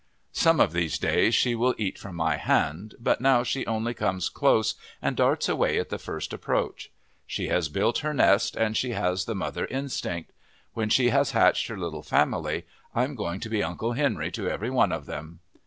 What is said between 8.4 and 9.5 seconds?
and she has the